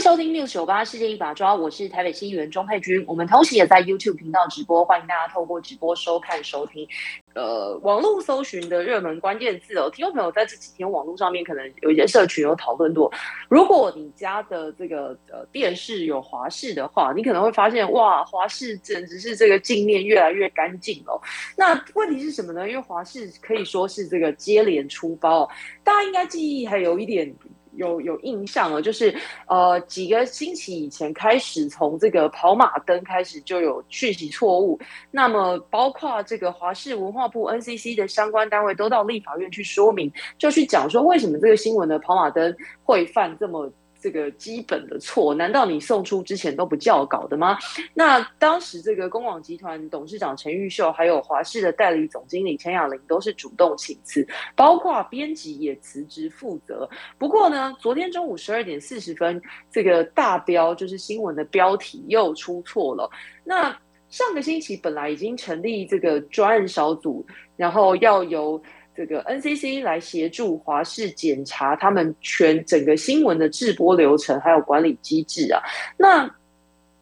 [0.00, 3.04] 收听六九八世界一把抓，我是台北新议员钟佩君。
[3.06, 6.86] 我们同时也在 YouTube 频道直播，欢迎大家透过直播收看收听。
[7.34, 13.12] 呃，网络搜寻的热门关键字哦，听众朋友在这几天网络上面可能有一些社群有讨论过。
[13.48, 21.20] 如果你家的这个呃电视有华视的话，你可能会发现哇，华视简直是这个镜面越来越干净哦。
[21.56, 22.68] 那问题是什么呢？
[22.68, 25.48] 因为华视可以说是这个接连出包，
[25.82, 27.34] 大家应该记忆还有一点。
[27.74, 29.14] 有有印象了，就是
[29.46, 34.78] 呃几个星期以前开始，从这个跑马灯开始就有讯息错误，
[35.10, 43.70] 那么包括这个华视文化部 NCC 的相关单位都到立法院去说明，就去讲说为什么这个新闻的跑马灯会犯这么。
[44.00, 47.58] 这个基本的错，难道你送出之前都不校稿的吗？
[47.94, 56.88] 那当时这个公广集团董事长陈玉秀，还有华视的代理总经理陈雅玲，都是主动请辞，包括编辑也辞职负责。
[57.18, 59.40] 不过呢，昨天中午十二点四十分，
[59.70, 63.10] 这个大标就是新闻的标题又出错了。
[63.44, 63.76] 那
[64.08, 68.62] 上个星期本来已经成立这个专案小组，然后要由。
[68.98, 75.62] 这个 NCC 来协助华视检查他们全整个新闻的制播流程，还有管理机制啊，
[75.96, 76.28] 那。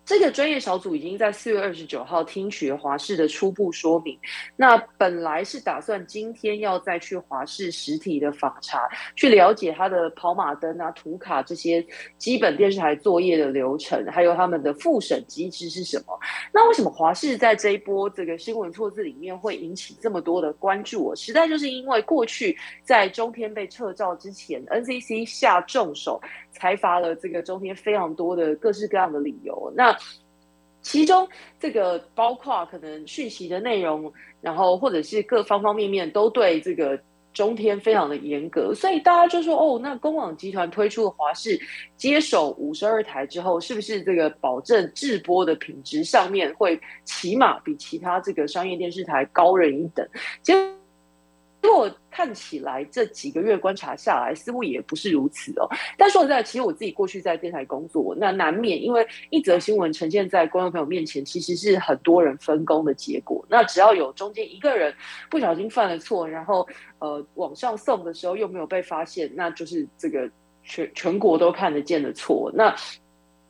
[0.06, 4.16] 这个专业小组已经在四月二十九号听取了华视的初步说明。
[4.54, 11.84] 那本来是打算今天要再去华视实体的访查，去了解他的跑马灯啊、图卡这些
[12.18, 16.16] 基本电视台作业的流程，还有他们的复审机制是什么。
[16.54, 21.02] 那为什么华视在这一波这个新闻错字里面会引起这么多的关注？
[21.02, 26.20] 我实在就是因为过去在中天被撤照之前，NCC 下重手。
[26.58, 29.94] 开发了这个中天非常多的各式各样的理由，那
[30.82, 31.28] 其中
[31.58, 36.98] 这个包括可能讯息的内容，然后或者是各方方面面都对这个
[37.32, 41.60] 中天非常的严格，所以大家就说哦，那公网集团推出的华视
[41.96, 50.08] 接手五十二台之后，是不是这个保证制播的品质上面会起码比其他这个商业电视台高人一等？
[51.66, 55.68] 如果看起来这几个月观察下来，似乎也不是如此哦。
[55.98, 63.44] 但说实在，其实我自己过去在电台工作，那难免因为一则新闻呈现在观众朋友面前，其实是很多人分工的结果。
[63.50, 64.94] 那只要有中间一个人
[65.28, 66.66] 不小心犯了错，然后
[67.00, 70.30] 呃往上送的时候又没有被发现，那就是这个
[70.62, 72.50] 全全国都看得见的错。
[72.54, 72.74] 那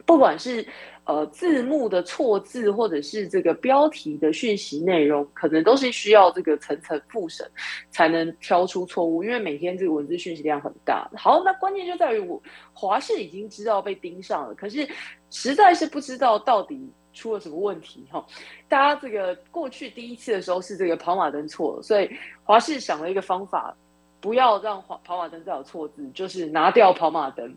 [0.06, 0.66] 不管是。
[1.08, 7.48] 呃，字幕的错字或者是这个标题的讯息内容，可能都是需要这个层层复审
[7.90, 11.08] 才能挑出错误，因为每天这个文字讯息量很大。
[11.16, 14.84] 好，那关键就在于我华视已经知道被盯上了，可是
[15.30, 18.26] 实在是不知道到底出了什么问题哈。
[18.68, 22.10] 大家这个过去第一次的时候是这个跑马灯错了，所以
[22.42, 23.72] 华视想了一个方法，
[24.20, 27.56] 不要让跑跑马灯再有错字，就是拿掉跑马灯。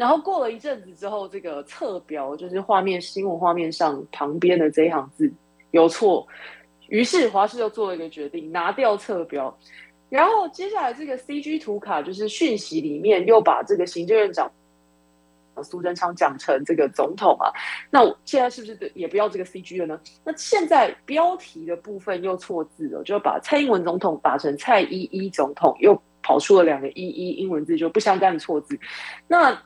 [0.00, 5.30] 然后过了一阵子之后，这个侧标就是画面新闻画面上旁边的这一行字
[5.72, 6.26] 有错，
[6.88, 9.54] 于是华视就做了一个决定，拿掉侧标。
[10.08, 14.50] 然后接下来这个 CG 图卡就是讯息里面又把这个行政院长
[15.62, 17.52] 苏贞昌讲成这个总统啊，
[17.90, 20.00] 那现在是不是也不要这个 CG 了呢？
[20.24, 28.80] 那现在标题的部分又错字了，就把蔡英文总统打成蔡依依总统，又跑出了两个一一英文字就不相干的错字，
[29.28, 29.62] 那。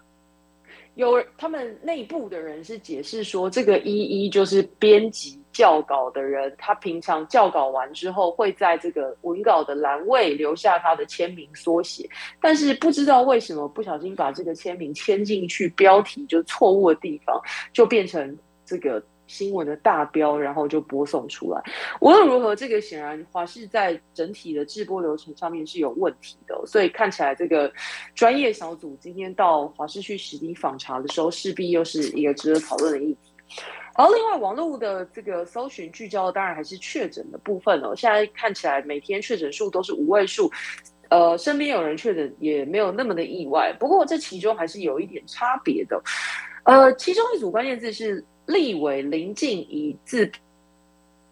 [0.95, 12.09] 有他们内部的人是解释说，这个一一就是编辑校稿的人，他平常校稿完之后会在这个文稿的栏位留下他的签名缩写，
[12.41, 17.41] 但是不知道为什么不小心把这个签名签进去标题就错误的地方，
[17.73, 19.03] 就变成这个。
[19.27, 21.63] 新闻的大标，然后就播送出来。
[22.01, 27.73] 无论如何，这个显然华视在整体的制播流程上面是有问题的，所以看起来这个
[28.15, 33.33] 专业小组今天到华视去实地访查的时候，势必又是一个值得讨论的议题。
[33.95, 37.95] 而另外，网络的这个搜寻聚焦，当然还是确诊的部分哦。
[37.97, 40.51] 现在看起来每天确诊数都是五位数，
[41.11, 43.73] 呃，身边有人确诊也没有那么的意外。
[43.79, 46.03] 不过这其中还是有一点差别的，
[46.65, 48.23] 呃，其中一组关键字是。
[48.47, 50.31] 立委林静怡自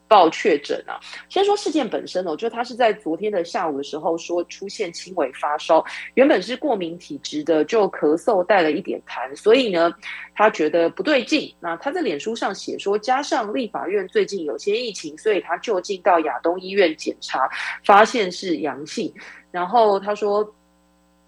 [0.09, 1.01] 报确诊啊。
[1.29, 5.83] 先说事件本身哦，就他是在昨天的下午的时候说出现轻微发烧，
[6.15, 9.91] 原本是过敏体质的，就咳嗽带了一点痰，所以呢，
[10.35, 11.51] 他觉得不对劲。
[11.61, 17.49] 那他在脸书上写说，加上立法院最近有些疫情，所以他就近到亚东医院检查，
[17.85, 19.13] 发现是阳性。
[19.51, 20.47] 然后他说。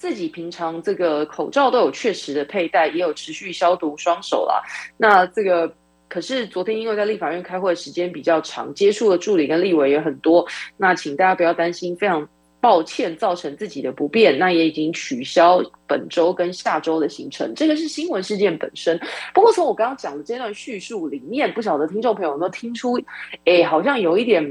[0.04, 4.62] 自己平常这个口罩都有确实的佩戴，也有持续消毒双手啦。
[4.98, 5.72] 那这个
[6.10, 10.46] 可是昨天因为在立法院开会时间比较长，接触的助理跟立委也很多，
[10.76, 12.28] 那请大家不要担心，非常。
[12.64, 17.52] 抱歉，造成自己的不便，那也已经取消本周跟下周的行程。
[17.54, 18.98] 这个是新闻事件本身。
[19.34, 22.98] 不过从我刚刚讲的这段叙述里面，不晓得听众朋友有没有听出，
[23.44, 24.42] 哎，好像有一点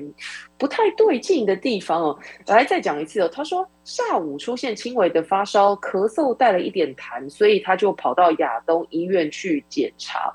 [0.59, 2.15] 不太对劲的地方哦。
[2.45, 3.27] 来，再讲一次哦。
[3.33, 10.31] 他说下午出现轻微的发烧、咳嗽，带了一点痰，所以他就跑到亚东医院去检查。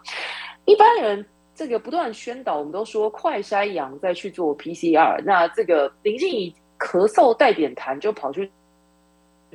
[0.64, 1.24] 一般人
[1.54, 5.22] 这个不断宣导，我们都说快筛阳再去做 PCR。
[5.24, 6.52] 那这个林静怡。
[6.78, 8.50] 咳嗽带点痰就跑去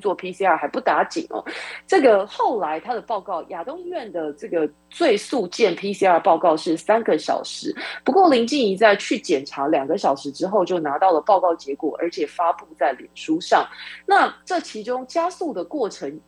[0.02, 1.46] 做 PCR 还不打紧哦，
[1.86, 7.74] 这个后来他的报告，亚东医院的这个最速件 PCR 报告是三个小时，
[8.04, 13.68] 不过林静怡在去检查两个小时之后就拿到了报告结果，而且发布在脸书上。
[14.08, 16.20] 那这其中加速的过程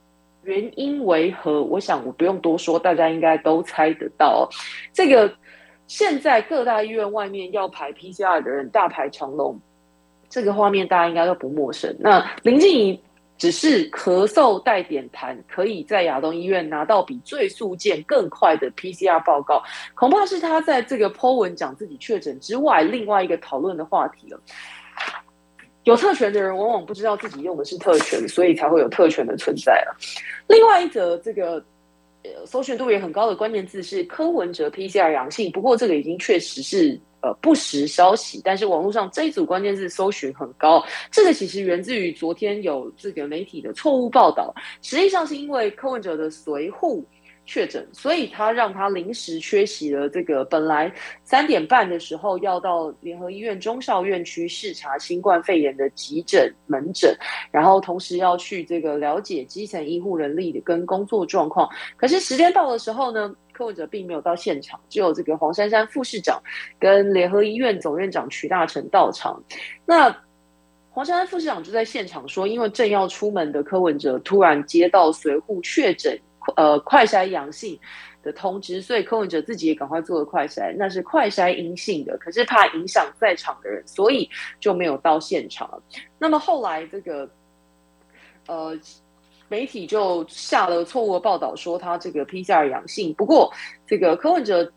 [0.44, 1.64] 原因为何？
[1.64, 4.48] 我想我不用多说，大家应该都猜得到。
[4.94, 5.34] 这个
[5.88, 9.60] 现在各大医院外面要排 PCR 的人大排长龙。
[10.30, 11.96] 这个画面大家应该都不陌生。
[12.00, 13.00] 那林静怡
[13.38, 19.62] 只是咳嗽带点痰，可以在亚东医院拿到比最速件更快的 PCR 报告，
[19.94, 24.40] 恐怕是他在这个 Po 文讲自己确诊之外，另外一个讨论的话题了。
[25.84, 29.96] 有特权的人往往不知道自己用的是特权，所以才会有特权的存在了。
[30.48, 31.64] 另外一则这个
[32.24, 37.00] 呃搜寻度也很高的关键字是柯文哲 PCR 阳性，不过这个已经确实是。
[37.26, 47.04] 呃，不实消息，但是网络上这一组关键字搜寻很高，这个其实源自于昨天有这个媒体的错误报道，实际上是因为柯文哲的随护。
[47.48, 50.92] 确诊，所以他让他临时缺席了这个本来
[51.24, 57.16] 三点半的时候要到联合医院中校院区视察新冠肺炎的急诊门诊，
[57.52, 61.70] 然后同时要去这个了解基层医护人力的跟工作状况。
[61.96, 66.42] 可是时间到的时候呢，柯文哲并没有到现场，只有这个黄珊珊副市长
[66.78, 69.42] 跟联合医院总院长曲大成到场。
[69.86, 70.16] 那
[70.90, 76.20] 黄珊珊副市长就在现场说，因为正要出门的柯文哲突然接到随护确诊。
[76.56, 77.76] 呃，快筛阳性
[78.22, 84.30] 的通知，所以柯文哲自己也赶快做了快筛，那是快筛阴性的，可是怕影响在场的人，所以
[84.60, 85.82] 就没有到现场。
[86.20, 87.28] 那么后来这个
[88.46, 88.78] 呃
[89.48, 93.52] 媒体就下了错误的报道，说他这个 PCR 阳性，不过
[93.86, 94.72] 这个柯文哲。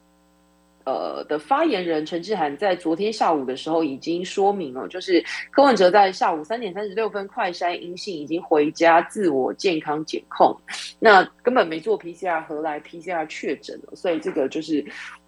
[0.85, 10.57] 呃的发言人陈志涵在昨天下午的时候已经说明了，就是柯文哲在下午三点三十六分快筛阴性，已经回家自我健康检控，
[10.99, 13.95] 那根本没做 PCR，何来 PCR 确诊了？
[13.95, 14.83] 所以这个就是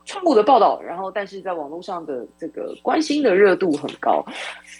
[0.06, 0.80] 错误的报道。
[0.80, 4.24] 然后，但是在网络上的这个关心的热度很高。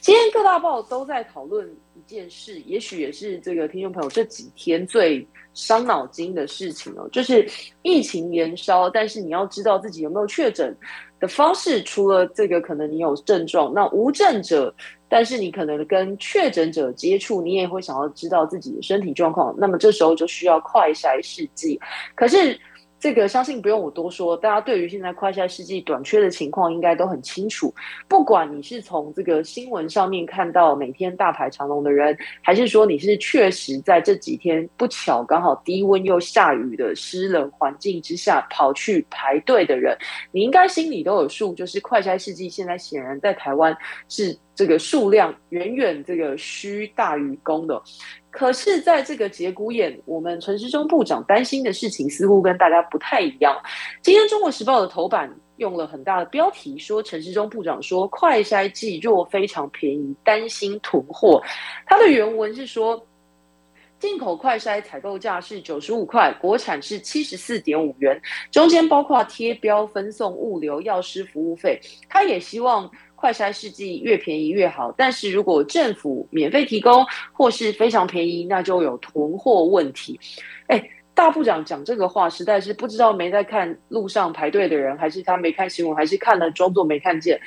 [0.00, 1.70] 今天各大报都在讨论
[2.10, 5.26] 件事，也许也是这个听众朋友这几天最。
[5.52, 7.44] 伤脑筋的事情哦，就是
[7.82, 10.74] 疫情延烧，但是你要知道自己有没有确诊
[11.18, 14.72] 的方式，除了这个可能你有症状，那无症者，
[15.08, 21.78] 但是你可能跟确诊者接触，你也会想要知道自己的身体状况，那么这时候就需要快筛试剂，
[22.14, 22.56] 可是。
[23.00, 27.74] 这个相信不用我多说，大家对于现在快筛试剂短缺的情况应该都很清楚。
[28.06, 39.96] 不管你是从这个新闻上面看到每天大排长龙的人，还是说你是确实在这几天不巧刚好低温又下雨的湿冷环境之下跑去排队的人，
[40.30, 41.54] 你应该心里都有数。
[41.54, 43.74] 就是快筛试剂现在显然在台湾
[44.10, 47.82] 是这个数量远远这个需大于供的。
[48.30, 53.60] 可是，在这个节骨眼，我们陈时中部长担心的事情似乎跟大家不太一样。
[54.02, 61.42] 今天《中国时报》的头版用了很大的标题，说陈时中部长说快筛剂若非常便宜，担心囤货。
[61.86, 63.04] 他的原文是说，
[63.98, 68.18] 进口快筛采购价是九十五块，国产是七十四点五元，
[68.52, 71.80] 中间包括贴标、分送、物流、药师服务费。
[72.08, 72.88] 他也希望。
[73.20, 80.18] 快筛试剂越便宜越好，但是如果政府免费提供或是非常便宜，那就有囤货问题。
[80.68, 80.82] 哎，
[81.14, 87.38] 大部长讲这个话，实在是不知道没在看路上排队的人，还是他没看新闻，还是看了装作没看见。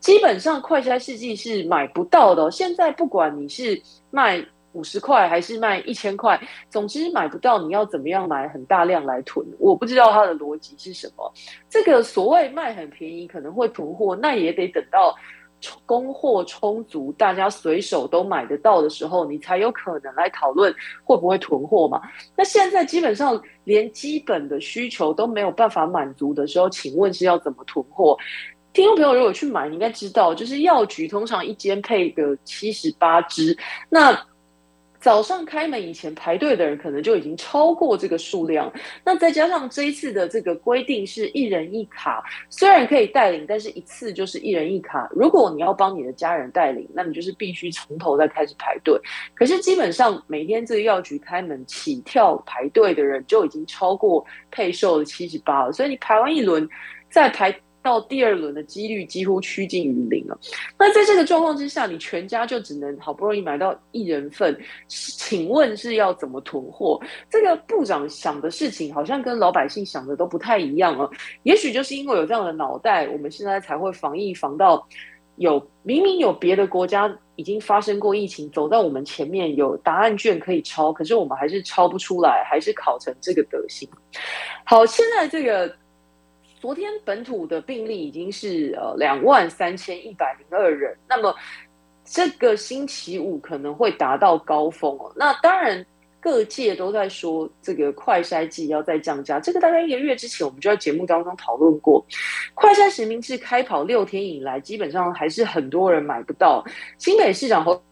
[0.00, 2.50] 基本上快筛试剂是买不到的。
[2.50, 4.44] 现在不管你是卖。
[4.72, 9.46] 五十块还是卖一千块，总之买不到，你要怎么样买很大量来囤？
[9.58, 11.32] 我不知道它的逻辑是什么。
[11.68, 15.14] 这个所谓卖很便宜，可能会囤货，那也得等到
[15.86, 20.74] 供货充足，大家随手都买得到的时候，你才有可能来讨论
[21.04, 22.00] 会不会囤货嘛。
[22.34, 28.16] 那现在基本上连基本的需求都没有办法满足的时候，请问是要怎么囤货？
[28.72, 33.56] 听众朋友如果去买，你应该知道，就是药局通常一间配个七十八支，
[33.90, 34.18] 那。
[35.02, 38.72] 早上开门以前排队的人可能就已经超过这个数量。
[39.04, 45.08] 那再加上这一次的这个规定是一人一卡，虽然可以带领，但是一次就是一人一卡。
[45.10, 48.96] 如果你要帮你的家人带领，那你就是必须从头再开始排队。
[49.34, 56.68] 可是基本上每天这个药局开门起跳排队的人就已经超过配售的七十八了，所以你排完一轮
[57.10, 57.52] 再排。
[57.82, 60.38] 到第二轮的几率几乎趋近于零了。
[60.78, 67.00] 那在这个状况之下，你全家就只能好不容易买到一人份，请问是要怎么囤货？
[67.28, 71.10] 这个部长想的事情好像跟老百姓想的都不太一样啊。
[71.42, 74.86] 也许就是因为有这样的脑袋，我们现在才会防疫防到
[75.36, 83.88] 有明明有别的国家已经发生过疫情，走到我们前面有答案卷可以抄，可是我们还是抄不出来，还是考成这个德行。
[84.64, 85.74] 好，现在这个。
[86.62, 91.34] 昨天本土的病例已经是呃两万三千一百零二人，那么
[92.04, 95.12] 这个星期五可能会达到高峰哦。
[95.16, 95.84] 那当然，
[96.20, 102.06] 各界都在说这个快筛剂要再降价，这个大概一个月之前我们就在节目当中讨论过。
[102.54, 106.64] 快筛实名制开跑六天以来，基本上还是很多人买不到。
[106.96, 107.82] 新北市长侯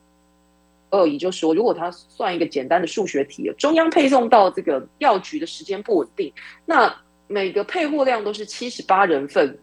[0.91, 6.33] 二姨就说，如果他算一个简单的数学题，中央配送到这个药局的时间不稳定，
[6.65, 6.95] 那。
[7.31, 9.57] 每个配货量都是七十八人份，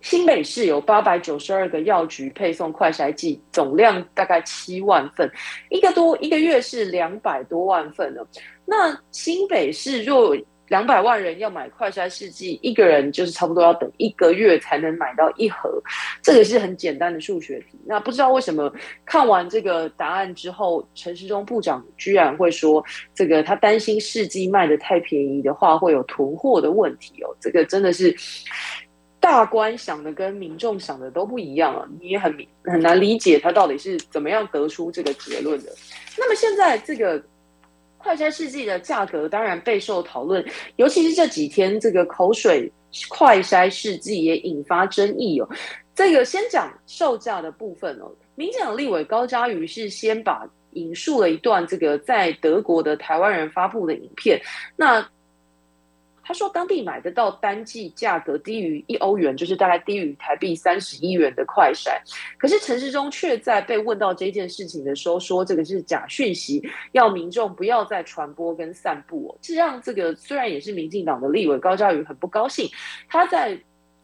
[0.00, 5.30] 新北市有八百九十二个药局配送快筛剂，总量大概七万份，
[5.68, 8.26] 一个多一个月是两百多万份了。
[8.64, 10.34] 那新北市若
[10.74, 15.80] 两百万人要买快筛试剂，一个人就是差不多要等一个月才能买到一盒，
[16.20, 17.78] 这个是很简单的数学题。
[17.86, 18.68] 那不知道为什么
[19.04, 27.30] 看完这个答案之后，陈时中部长居然会说，这个他担心试剂卖的太便宜的话，会有囤货的问题哦。
[27.40, 28.12] 这个真的是
[29.20, 35.70] 大官想的跟民众想的都不一样啊，你也很很难理解他到底是怎么样得出这个结论的。
[36.18, 37.22] 那么现在这个。
[38.04, 40.44] 快筛试剂的价格当然备受讨论，
[40.76, 42.70] 尤其是这几天这个口水
[43.08, 45.48] 快筛试剂也引发争议哦。
[45.94, 54.38] 这个先讲售价的部分哦，民进党立委高嘉瑜是先把引述了一段这个在德国的台湾人发布的影片，
[54.76, 55.04] 那。
[56.24, 61.90] 他说，当地买得到单剂价格低于一欧元，就是大概低于台币三十一元的快筛。
[62.38, 66.62] 可是陈世忠却在被问到这件事情的时候，说这个是假讯息，
[66.92, 69.36] 要民众不要再传播跟散布。
[69.42, 72.68] 这让这个虽然也是民进党的立委高嘉瑜很不高兴。
[73.08, 73.56] 他在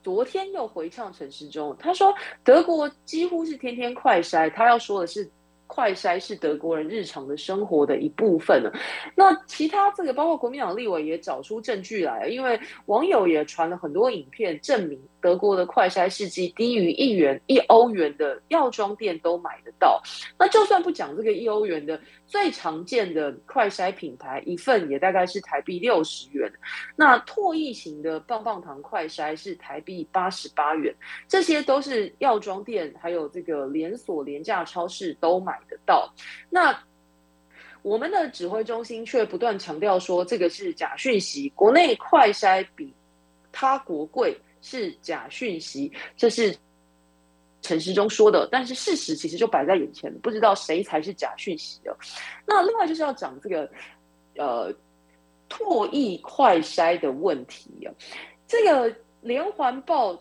[0.03, 5.29] 昨天又回呛陈世忠，他说德国几乎是天天快筛，他要说的是。
[5.73, 8.73] 快筛是德国人日常的生活的一部分了。
[9.15, 15.00] 那其他这个包括国民党立委也找出证据来，因为网友也传了很多影片证明。
[15.21, 20.03] 德国的快筛试剂低于一元一欧元的药妆店都买得到。
[20.39, 26.50] 那就算不讲这个一欧元的，最常见的快筛品牌一份也大概是台币六十元。
[26.97, 30.95] 那唾液型的棒棒糖快筛是台币八十八元。
[31.29, 36.12] 这些都是药妆店还有这个连锁廉价超市都买得到。
[36.49, 36.77] 那
[37.83, 42.93] 我们的指挥中心却不断强调说这个是假讯息，国内快筛比
[43.53, 44.39] 他国贵。
[44.62, 46.57] 是假讯息，这是
[47.62, 51.97] 陈时中说的，但是事实其实就摆在眼前，不知道谁才是假讯息的。
[52.47, 53.71] 那另外就是要讲这个
[54.37, 54.73] 呃
[55.49, 57.93] 唾液快筛的问题啊，
[58.47, 60.19] 这个连环报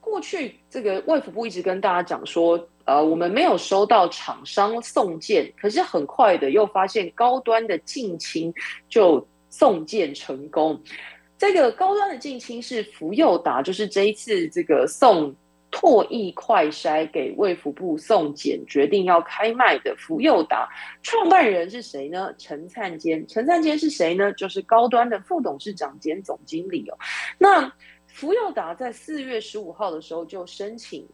[0.00, 8.52] 过去这个卫福部一直跟大家讲说，呃，我们没有收到厂商送件，可是很快的又发现高端的近亲
[8.88, 10.78] 就送件成功。
[11.42, 15.34] 这个高端的近亲是福佑达，就是这一次这个送
[15.72, 20.68] 唾液快筛给卫福部送检，决定要开卖的福佑达
[21.02, 22.32] 创办人是谁呢？
[22.38, 24.32] 陈灿坚，陈灿坚是谁呢？
[24.34, 26.96] 就是高端的副董事长兼总经理哦。
[27.38, 27.72] 那
[28.06, 31.04] 福佑达在四月十五号的时候就申请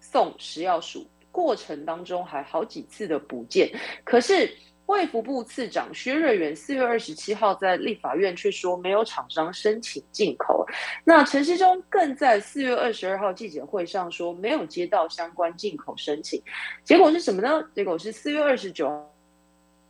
[0.00, 3.70] 送食药署，过程当中还好几次的补件，
[4.04, 4.50] 可是。
[4.86, 10.64] 卫福部次长薛瑞元四月二十七号在立法院却说没有厂商申请进口，
[11.04, 16.40] 那陈世忠更在四月二十二号记者会上说没有接到相关进口申请，
[16.84, 17.62] 结果是什么呢？
[17.74, 19.04] 结果是四月二十九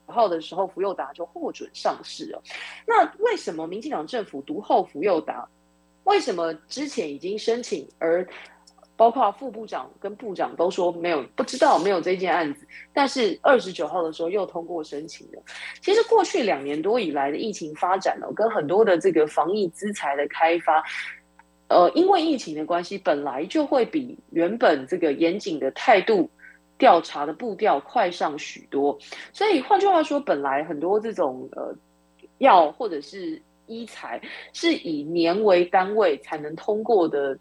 [0.07, 2.43] 号的时候，福佑达就获准上市了。
[2.87, 5.47] 那为什么民进党政府独后福佑达？
[6.05, 8.27] 为什么之前已经申请而？
[8.97, 15.43] 包括副部长跟部长都说没有不知道没有这件案子，但是二十九号的时候又通过申请了。
[15.83, 20.83] 其实过去两年多以来的疫情发展呢，跟很多的这个防疫资材的开发，
[21.69, 26.31] 呃，因为疫情的关系，本来就会比原本这个严谨的态度
[26.79, 28.99] 调查的步调快上许多。
[29.33, 31.75] 所以换句话说，本来很多这种呃
[32.39, 34.21] 药或者是医材
[34.53, 37.39] 是以年为单位才能通过的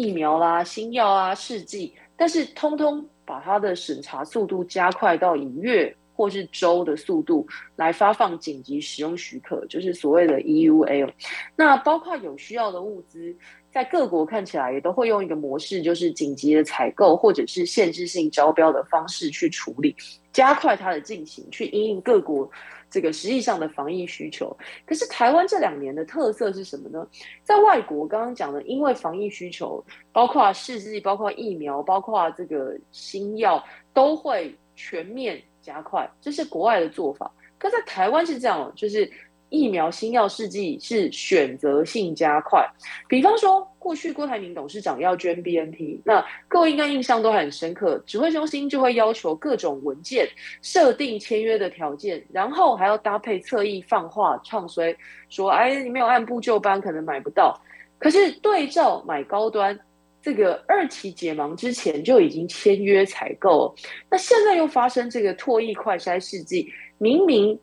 [0.00, 5.94] 疫苗啦、新药啊、试剂，但是通通把它的审查速度加快到以月。
[6.12, 11.10] 或是周的速度来发放紧急使用许可，就是所谓的 EUA。
[11.56, 13.34] 那包括有需要的物资，
[13.72, 19.96] 在各国看起来也都会用一个模式，就是紧急的采购或者是限制性招标的方式去处理，
[20.30, 22.50] 加快它的进行，去应应各国
[22.90, 24.54] 这个实际上的防疫需求。
[24.84, 27.06] 可是台湾这两年的特色是什么呢？
[27.44, 29.82] 在外国刚刚讲的，因为防疫需求，
[30.12, 35.40] 包括试剂、包括疫苗、包括这个新药，都会全面。
[35.62, 37.30] 加快，这是国外的做法。
[37.58, 39.06] 可在台湾是这样，就是
[39.50, 42.66] 疫苗新药试剂是选择性加快。
[43.06, 48.00] 比方说，过去郭台铭董事长要捐 BNT，那各位应该印象都很深刻。
[48.06, 50.28] 指挥中心就会要求各种文件
[50.62, 54.96] 设定签约的条件，然后还要搭配侧翼放话唱衰，
[55.28, 57.60] 说哎，你没有按部就班，可能买不到。
[57.98, 59.76] 可是对照买高端。
[60.22, 63.74] 这个二期解盲之前就已经签约采购，
[64.10, 67.58] 那现在又发生这个唾液快筛试剂，明明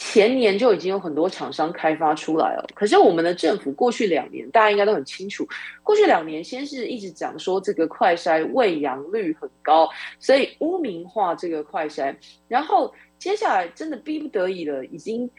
[0.00, 5.46] 前年就已经有很多厂商开发出来了，可是我们的政府过去两年，大家应该都很清楚，
[5.82, 9.86] 过去两年先是一直讲说这个快筛喂阳率很高，
[10.18, 12.16] 所以污名化这个快筛，
[12.48, 15.30] 然后接下来真的逼不得已了，已经。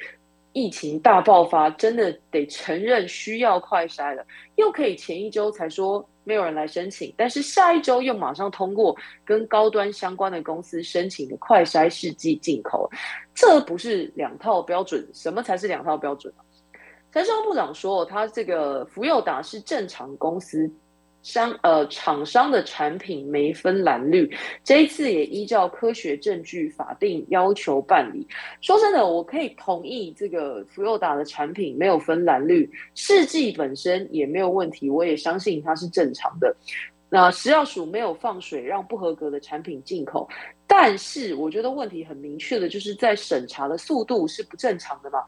[0.54, 4.26] 疫情大爆发，真的得承认需要快筛了。
[4.58, 12.90] 又可以前一周才说没有人来申请，但是下一周又马上通过跟高端相关的公司申请的快筛试剂进口，
[13.34, 15.08] 这不是两套标准？
[15.14, 16.42] 什么才是两套标准啊？
[17.12, 20.72] 陈商部长说，他这个福佑达是正常公司。
[21.24, 24.30] 商呃厂商的产品没分蓝绿，
[24.64, 28.28] 这一次也依照科学证据法定要求办理。
[28.60, 36.56] 说真的，我可以同意这个福佑达的产品没有分蓝绿，试剂本身也没有问题，我也相信它是正常的。
[37.08, 40.28] 那食药署没有放水让不合格的产品进口，
[40.66, 45.24] 但是我觉得问题很明确的就是在审查的速度是不正常的嘛。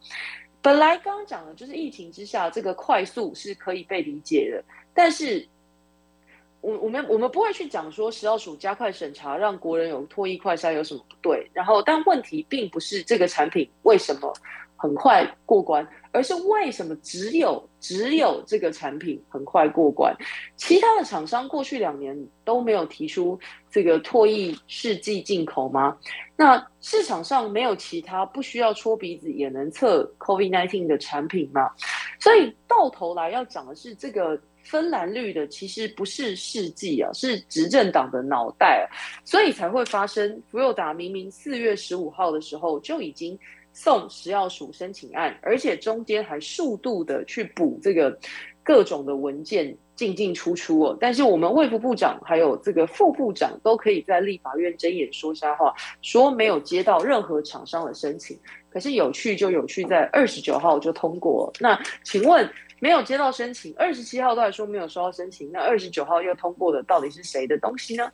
[0.62, 5.48] 本来刚刚讲的就是疫情之下这个快速是可以被理解的，但是。
[6.64, 11.46] 我我们我们不会去讲说食药署加快审查，让国人有脱衣快筛有什么不对？
[11.54, 14.34] 然后，但问题并不是这个产品为什么
[14.84, 20.14] 很快过关，而是为什么只有只有这个产品很快过关，
[20.58, 23.40] 其他的厂商过去两年都没有提出
[23.72, 25.98] 这个脱衣试剂进口吗？
[26.36, 31.72] 那市场上没有其他不需要戳鼻子也能测 COVID-19 的产品吗？
[32.20, 34.38] 所以到头来要讲的是这个。
[34.66, 38.90] 分蓝绿的其实不是世纪啊，是执政党的脑袋，
[39.26, 43.38] 所以才会发生福佑达明明四月十五号的时候就已经
[43.74, 48.18] 送食药署申请案，而且中间还数度的去补这个
[48.64, 50.98] 各种的文件进进出出哦。
[51.02, 58.40] 但是我们卫福部长还有这个副部长都可以在立法院睁眼说瞎话，说没有接到任何厂商的申请。
[58.70, 62.50] 可是有趣就有趣在二十九号就通过，那请问？
[62.80, 68.12] 没有接到申请，二十七号都还说没有收到申请，那二十九号又通过的到底是谁的东西呢？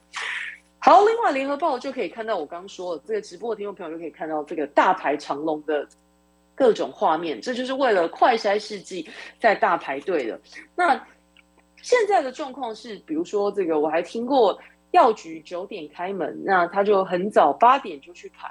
[0.80, 5.88] 好，另外联合报就可以看到我刚刚说的这个直播的听众朋友就可以看到这个大排长龙的
[6.56, 9.08] 各种画面，这就是为了快筛试剂
[9.40, 10.40] 在大排队的。
[10.76, 10.96] 那
[11.82, 14.58] 现在的状况是，比如说这个我还听过
[14.92, 18.50] 药局九点开门，那他就很早八点就去排，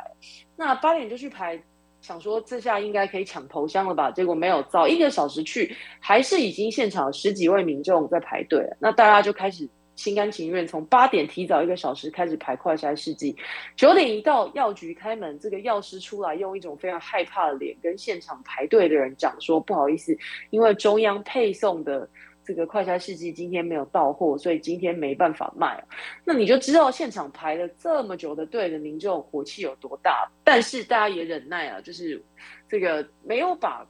[0.54, 1.60] 那八点就去排。
[2.00, 4.08] 想说这下应该可以抢头香了吧？
[4.12, 8.64] 结果没有，早一个小时去，还是已经现场十几位民众在排队。
[8.78, 13.36] 那大家就开始心甘情愿，从八点提早一个小时开始排快筛试剂。
[13.74, 20.16] 九点一到，药局开门，这个药师出来，用一种非常害怕的脸跟现场排队的人讲说：“不好意思，
[20.50, 22.08] 因为中央配送的。”
[22.48, 25.84] 这个快餐试剂今天没有到货，所以今天没办法卖。
[26.24, 30.26] 那你就知道现场排了这么久的队的民众火气有多大。
[30.44, 32.18] 但是大家也忍耐啊，就是
[32.66, 33.86] 这个没有把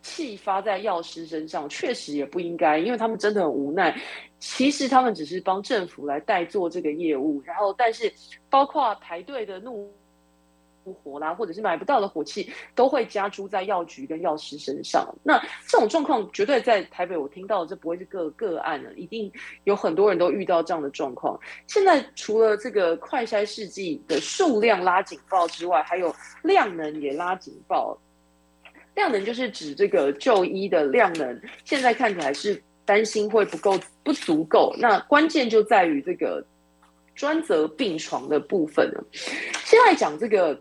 [0.00, 3.94] 气发在药师身上，确实也不应该，因为他们真的很无奈。
[4.38, 8.12] 其实他们只是帮政府来代做这个业务，然后但是
[8.50, 9.92] 包括排队的怒。
[11.02, 15.12] 火啦，或者是买不到的火气，都会加诸在药局跟药师身上。
[15.24, 19.28] 那这种状况绝对在台北，我听到这不会是个个案了，一定
[19.64, 21.36] 有很多人都遇到这样的状况。
[21.66, 27.98] 现在除了这个快筛试剂的数量拉警报之外，还有量能也拉警报。
[28.94, 34.74] 量能就是指这个就医的量能，现在看起来是担心会不够不足够。
[34.78, 36.42] 那关键就在于这个。
[37.18, 38.92] 专责病床的部分，
[39.64, 40.60] 先来讲这个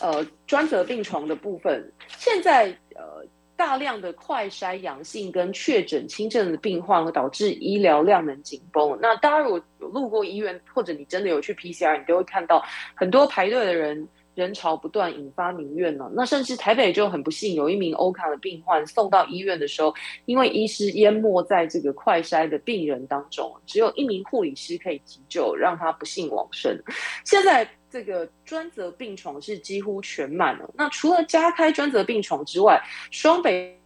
[0.00, 1.92] 呃专责病床的部分。
[2.16, 8.96] 现在呃大量的快筛阳性跟确诊轻症的病患，导致医疗量能紧绷。
[9.02, 14.06] 那大家如果有路过医院，或者你真的有去 PCR，你都会看到很多排队的人。
[14.34, 16.10] 人潮不断，引发民怨呢。
[16.14, 26.74] 那甚至台北就很不幸，有一名欧卡的病患送到医院的时候，因为医师淹没在这个快筛的病人当中，只有一名护理师可以急救，让他不幸往生。
[27.26, 30.70] 现在这个专责病床是几乎全满了。
[30.74, 33.78] 那除了加开专责病床之外，双北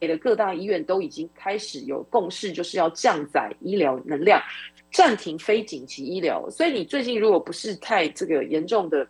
[0.00, 4.42] 的各大医院都已经开始有共识，就是要降载医疗能量，
[4.90, 6.50] 暂停非紧急医疗。
[6.50, 9.06] 所以你最近如果不是太这个严重的。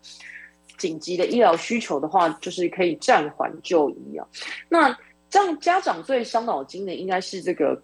[0.80, 4.26] 紧急的医疗需求的话，就是可以暂缓就医啊。
[4.68, 7.80] 那这样家长最伤脑筋的应该是这个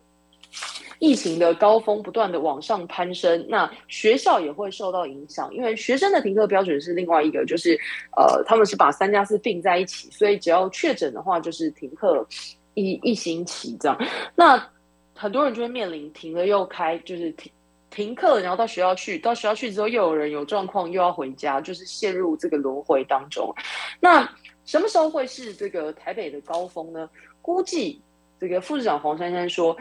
[0.99, 7.79] 疫情的高峰不断的往上攀升，那学校也会受到影响，因为学生的停课标准是另外一个，就是
[8.17, 12.27] 呃他们是把三加四并在一起，所以只要确诊的话就是停课
[12.73, 13.99] 一一星期这样。
[14.35, 14.71] 那
[15.15, 17.53] 很多人就会面临停了又开，就是停。
[17.97, 23.53] 停课，然后到学校去，到学校去之后又有人有状况，又要回家，就是陷入这个轮回当中。
[23.99, 24.31] 那
[24.67, 27.09] 什么时候会是这个台北的高峰呢？
[27.41, 28.03] 估计
[28.39, 29.75] 这个副市长黄珊珊说，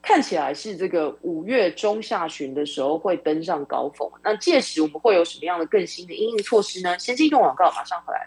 [0.00, 4.10] 看起来是这个五月中下旬的时候会登上高峰。
[4.24, 6.98] 那届时我们会有什么样的更新的应应措施呢？
[6.98, 8.26] 先进一段广告，马上回来。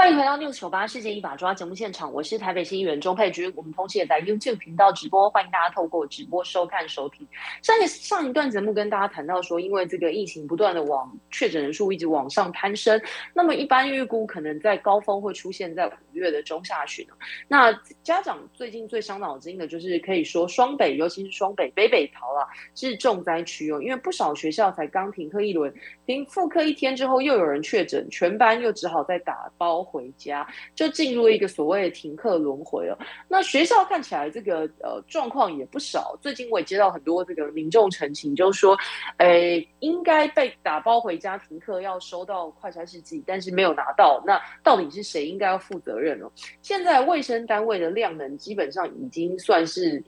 [0.00, 3.52] 欢迎回到六九八世界一把抓节目现场，我是台北新议员钟佩君。
[3.54, 7.28] 我们同时也在 YouTube 频道直播，欢迎大家透过直播收看收听。
[7.62, 12.98] 上一上一段节目跟大家谈到说，因为这个疫情不断的往确诊人数一直往上攀升，
[13.34, 17.06] 那么一般预估可能在高峰会出现在五月的中下旬。
[17.46, 17.70] 那
[18.02, 25.70] 家长最近最伤脑筋的就是可以说双北，尤其是双北北北桃啊是重灾区哦，因为不少学校才刚停课一轮，
[26.06, 29.86] 停复课一天之后又有人确诊，全班又只好再打包。
[29.90, 32.96] 回家就进入一个所谓的停课轮回了。
[33.26, 36.16] 那学校看起来这个呃状况也不少。
[36.22, 38.78] 最近我也接到很多这个民众陈情，就是说，
[39.16, 44.22] 诶，应该被打包回家停课，要收到快餐试剂，但是没有拿到。
[44.24, 46.30] 那到底是谁应该要负责任呢？
[46.62, 50.02] 现在卫生单位的量能基本上已经算是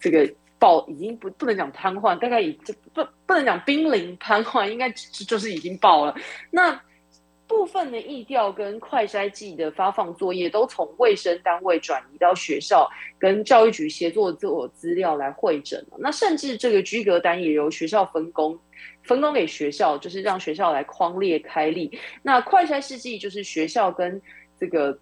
[0.00, 0.26] 这个
[0.58, 6.14] 爆，已经不不能讲瘫痪，大概已就不不能讲濒临瘫痪，应该就是已经爆了。
[6.50, 6.80] 那
[7.46, 18.58] 部分的疫调跟快筛剂的发放作业都从卫生单位转移到学校，跟教育局协作做资料来会诊那甚至这个居格单也由学校分工，
[19.02, 21.98] 分工给学校，就是让学校来框列开立。
[22.22, 24.20] 那快筛试剂就是学校跟
[24.58, 24.98] 这个。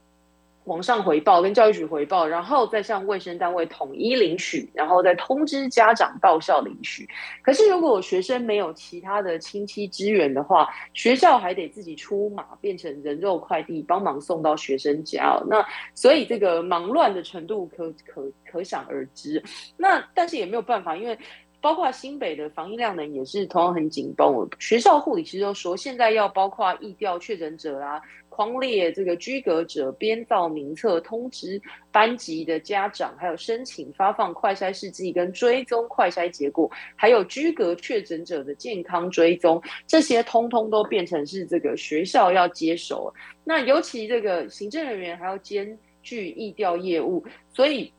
[0.65, 7.07] 往上回报，跟教育局回报，然后再向卫生单位统一领取，然后再通知家长到校领取。
[7.43, 15.39] 可是，如果学生没有其他的亲戚支援的话，学校还得自己出马，变成人肉快递，帮忙送到学生家。
[15.47, 19.43] 那所以这个忙乱的程度可可可想而知。
[19.77, 21.19] 那但是也没有办法，因为
[21.61, 24.47] 包括新北的防疫量能也是同样很紧绷。
[24.59, 28.01] 学校护理师都说，现在要包括疫调确诊者啦。
[28.35, 31.61] 框列这个居隔者，编造名册，通知
[31.93, 43.15] 班级的家长，还有申请发放快筛试剂跟追踪快筛结果，还有居隔确诊者的健康追踪，这些通通都变成是这个学校要接手。
[43.45, 47.93] 那尤其这个行政人员还要兼具义调业务，所以。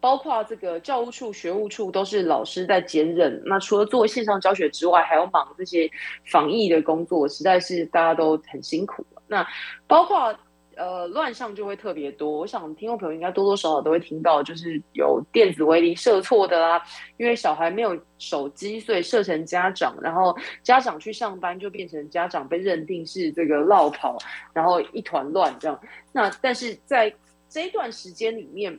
[0.00, 3.42] 包括这个教务处、学务处都是老师在兼任。
[3.44, 5.90] 那除了做线上教学之外，还要忙这些
[6.24, 9.04] 防疫的工作，实在是大家都很辛苦。
[9.28, 9.46] 那
[9.86, 10.34] 包括
[10.76, 12.30] 呃乱象就会特别多。
[12.38, 16.82] 我想听众朋友应该多多少少都会听到，就是有电子围篱设错的啦，
[17.16, 24.16] 因为小孩没有手机，所以设成家长，然后家长去上班就变成家长被认定是这个落跑，
[24.52, 25.80] 然后一团乱这样。
[26.12, 27.14] 那但是在
[27.48, 28.76] 这一段时间里面。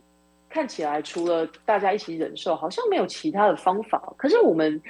[0.52, 4.02] 看起来除了大家一起忍受，好像没有其他的方法。
[4.18, 4.82] 可是我们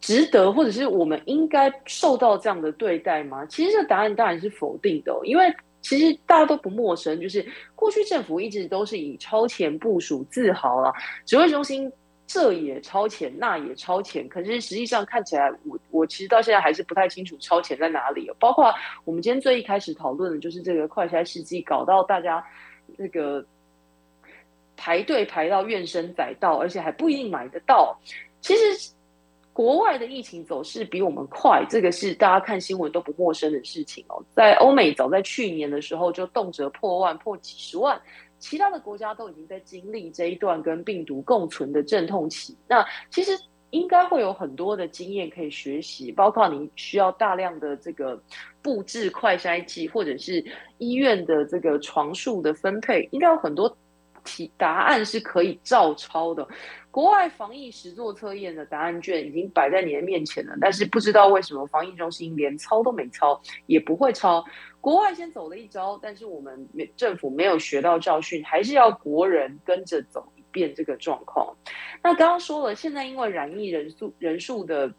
[0.00, 3.44] 值得，或者是我们应该受到这样的对待吗？
[3.46, 10.92] 其实这答案当然是否定的，因为其实大家都不陌生，就是过去政府一直都是以超前部署自豪啊，
[11.24, 11.92] 指挥中心
[12.26, 14.28] 这也超前，那也超前。
[14.28, 18.30] 可是实际上看起来，我我其实到现在还是不太清楚超前在哪里。
[18.38, 18.72] 包括
[19.04, 22.44] 我们今天最一开始讨论的就是这个快筛试剂，搞到大家
[22.96, 23.44] 那个。
[24.82, 27.94] 排队排到怨声载道，而且还不一定买得到。
[28.40, 28.90] 其实
[29.60, 34.24] 国外的疫情走势比我们快，这个是大家看新闻都不陌生的事情哦。
[34.34, 38.00] 在欧美，早在去年的时候就动辄破万、破几十万，
[38.38, 42.56] 其他的国家都已经在经历这一段跟病毒共存的阵痛期。
[42.66, 43.32] 那其实
[43.68, 48.18] 应该会有很多的经验可以学习，包括你需要大量的这个
[48.62, 50.42] 布置快筛剂，或者是
[50.78, 53.76] 医院的这个床数的分配，应该有很多
[54.24, 56.46] 题答案是可以照抄的。
[56.90, 64.44] 国外防疫实作测验的答案卷已经摆在你的面前了，但是不知道为什么防疫中心连抄都没抄，也不会抄。
[64.80, 70.26] 国外先走了一招，但是我们政府没有学到教训，还是要国人跟着走。
[70.36, 71.54] 一遍这个状况，
[72.02, 74.92] 那刚刚说了，现在因为染疫人数人数的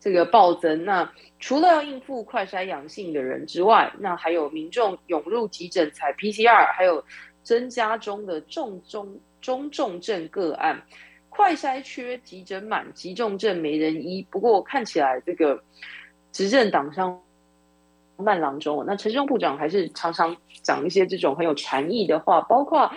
[0.00, 7.04] 这个暴增，那除了要应付快筛阳性的人之外，那还有民众涌入急诊采 PCR，还有
[7.46, 10.82] 增加中的重中中重症个案，
[11.28, 14.26] 快筛缺，急诊满，急重症没人医。
[14.28, 15.62] 不过看起来这个
[16.32, 17.22] 执政党上
[18.16, 22.90] 慢郎中，那陈世忠部长还是常常讲一些这种很有禅意的话，包括。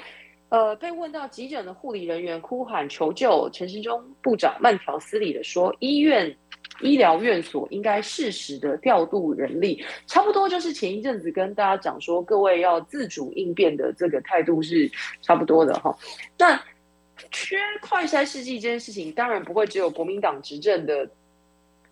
[0.52, 6.36] 呃，被问到急诊的护理人员哭喊求救，陈时中部长慢条斯理的说：“医院、
[6.82, 14.90] 医疗院所应该适时的调度人力，差不多就是前一阵子跟大家讲说，各位要自主应变的这个态度是
[15.22, 15.98] 差不多的哈。
[16.38, 16.62] 那
[17.32, 21.10] 缺快筛试剂这件事情，当然不会只有国民党执政的。”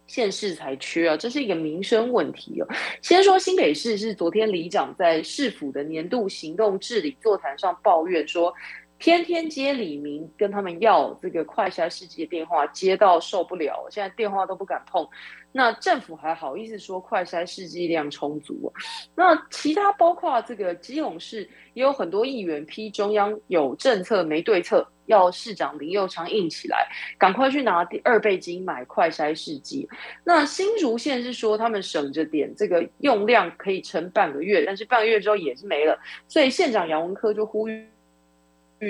[0.07, 2.67] 县市才缺啊，这是一个民生问题哦。
[3.01, 8.53] 先说新北市是昨天里长在市府的年度行动治理座谈上抱怨说，
[8.99, 15.07] 天天接李明跟他们要这个快筛试剂的电话，接到受不了，现在电话都不敢碰。
[15.51, 18.71] 那政府还好意思说快筛试剂量充足？
[19.15, 24.87] 那其他包括这个基隆市也有很多议员批中央有政策没对策。
[25.07, 26.85] 要市长林佑昌硬起来，
[27.17, 29.87] 赶快去拿第二倍金买快筛试剂。
[30.25, 35.97] 那新竹县是说他们省着点，这个用量可以撑半个月，但是半个月之后也是没了。
[36.27, 37.87] 所以县长杨文科就呼吁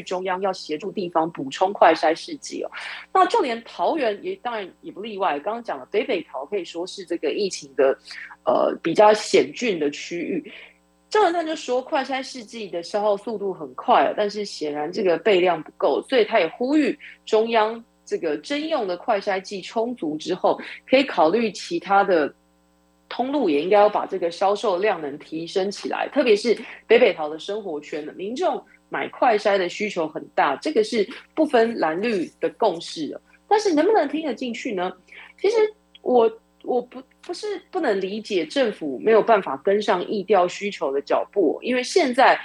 [0.03, 2.71] 中央要协助地方补充快筛试剂哦。
[3.13, 7.97] 那就连桃园也当然也不例外，刚刚讲了北北桃可以说是这个疫情的
[8.45, 10.51] 呃比较险峻的区域。
[11.09, 22.35] 郑文灿就说，快筛试剂的消耗速度很快，但是显然这个备量不够，所以他也呼吁中央这个征用的快筛剂充足之后，可以考虑其他的
[23.07, 26.09] 通路，也应该要把这个销售量能提升起来。
[26.09, 26.53] 特别是
[26.85, 33.19] 北北桃的生活圈的民众买快筛的需求很大，这个是不分蓝绿的共识。
[33.47, 34.91] 但是能不能听得进去呢？
[35.39, 35.55] 其实
[36.01, 36.31] 我。
[36.63, 42.37] 我不不是不能理解政府没有办法跟上疫调需求的脚步，因为现在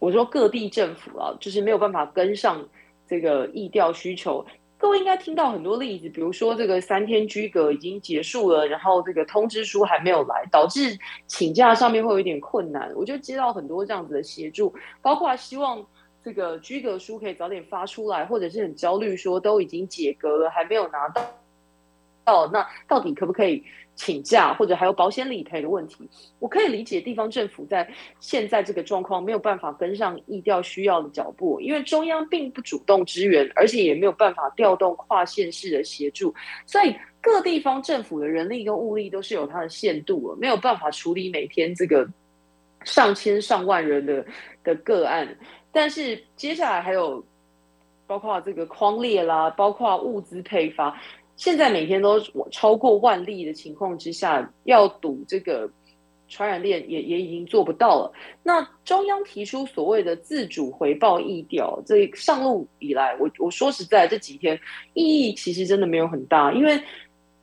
[0.00, 2.68] 我说各地政府啊，就是没有办法跟上
[3.06, 4.44] 这个疫调需求。
[4.78, 12.90] 各位应该听到很多例子，比如说这个三天居隔已经结束了，然后这个通知书还没有来，导致请假上面会有一点困难。
[12.94, 15.84] 我就接到很多这样子的协助，包括希望
[16.22, 21.22] 这个居隔书可以早点发出来，或者是很焦虑说都已经解隔了还没有拿到。
[22.24, 23.64] 到，那到底可不可以
[23.98, 26.08] 请假，或者还有保险理赔的问题？
[26.38, 27.86] 我可以理解地方政府在
[28.20, 36.32] 现在这个状况没有办法跟上疫调需要的脚步，因为中央并不主动支援，而且也没有办法调动跨县市的协助，
[36.64, 42.08] 所以各地方政府的人力跟物力都是有它的限度，没有办法处理每天这个
[42.84, 44.24] 上千上万人的
[44.62, 45.36] 的个案。
[45.72, 47.22] 但是接下来还有
[48.06, 50.96] 包括这个框列啦，包括物资配发。
[51.38, 52.20] 现在每天都
[52.50, 55.70] 超过万例的情况之下，要堵这个
[56.28, 58.12] 传染链也也已经做不到了。
[58.42, 64.60] 那中央提出所谓的自主回报意调，这上路以来，我我说实在这几天
[64.94, 66.78] 意义其实真的没有很大，因为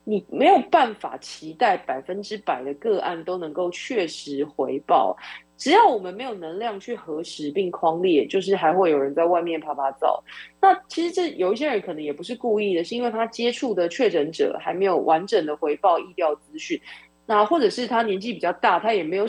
[0.04, 5.16] 你没有办法期待百分之百的个案都能够确实回报。
[5.58, 10.24] 只要我们没有能量去核实并框列，就是还会有人在外面啪啪照。
[10.62, 16.80] 那其实这有一些人可能也不是故意的，是因为他接触的确诊者还没有完整的回报疫调资讯，
[17.26, 19.28] 那或者是他年纪比较大，他也没有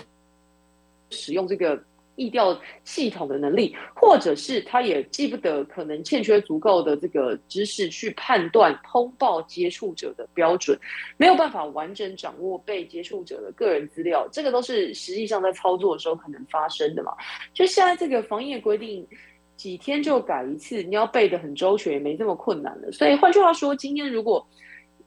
[1.11, 1.83] 使用这个。
[2.17, 10.79] 意调系统的能力，或者是他也记不得，可能欠缺足够的这个知识去判断通报接触者的标准，
[11.19, 17.13] 没有办法完整掌握被接触者的个人资料，这个都是实际上在操作的时候可能发生的嘛。
[17.53, 19.07] 就现在这个防疫规定，
[19.55, 22.91] 几天就改一次，你要背的很周全，也没这么困难了。
[22.93, 24.47] 所以换句话说，今天如果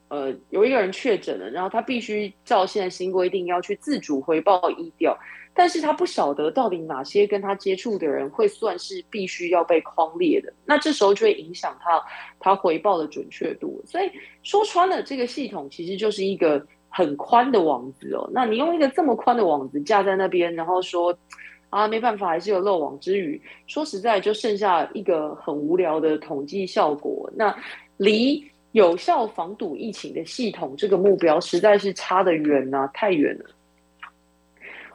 [0.10, 5.18] 呃有一个人确诊了，然后他必须照现在新规定要去自主回报疫调。
[5.54, 12.02] 但是他不晓得到底哪些跟他接触的人会算是必须要被框列的，那这时候就会影响他
[12.40, 13.82] 他回报的准确度。
[13.86, 14.10] 所以
[14.42, 18.30] 说穿了，这个系统其实就是一个很宽的网子哦。
[18.32, 21.14] 那你用一个这么宽的网子架在那边，然后说
[21.70, 23.42] 啊没办法，还是有漏网之鱼。
[23.68, 27.30] 说实在，就剩下一个很无聊的统计效果。
[27.36, 27.54] 那
[27.98, 33.46] 离有效防堵疫情的系统，这个目标实在是差得远呐，太远了。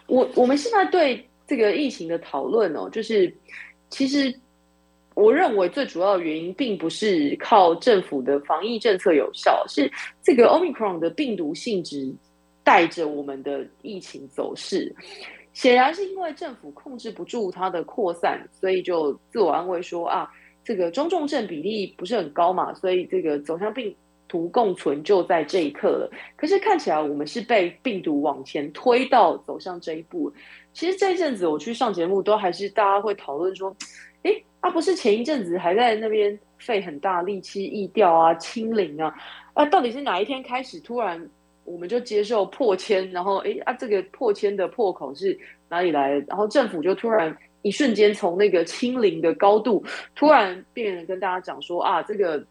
[0.07, 3.33] 我我们现在对这个疫情的讨论哦，就是
[3.91, 4.35] 其实
[5.15, 9.91] 我认为最主要的原因，并不是靠政府的防疫政策有效，是
[10.23, 12.13] 这个 omicron 的病毒性质
[12.63, 14.95] 带着我们的疫情走势。
[15.53, 20.29] 显然是因为政府控制不住它的扩散，所以就自我安慰说啊，
[20.65, 23.95] 这个中重症比例不是很高嘛，所以这个走向病
[24.29, 26.11] 图共存就在这一刻了。
[26.37, 30.33] 可是看起来我们是被病毒往前推到走向这一步。
[30.73, 33.75] 其实这一阵子我去上节目，都还是大家会讨论说，
[34.23, 39.15] 哎，啊不是前一阵子还在那边费很大力气疫调啊、清零啊，
[39.53, 41.29] 啊到底是哪一天开始突然？
[41.67, 45.35] 我们就接受破千，然后哎啊，这个破千的破口是
[45.71, 46.27] 哪里来的？
[46.29, 49.83] 然后政府就突然一瞬间从那个清零的高度，
[50.15, 52.45] 突然变得跟大家讲说啊，这个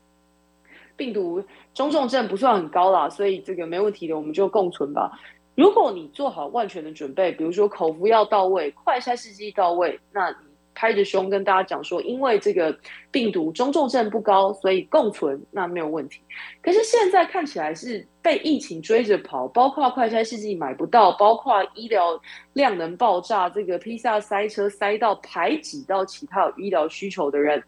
[0.95, 5.11] 病毒中重症不算很高啦，所以这个没问题的，我们就共存吧。
[5.55, 10.53] 如果你做好万全的准备，比如说口服药到位，快筛试剂到位，那你。
[10.75, 12.75] 拍着胸跟大家讲说，因为这个
[13.11, 16.19] 病毒中重症不高，所以共存那没有问题。
[16.63, 22.19] 可是现在看起来是被疫情追着跑，包括快筛试剂买不到，包括医疗
[22.53, 27.63] 量能爆炸，这个披萨塞车塞到排挤到其他有医疗需求的人，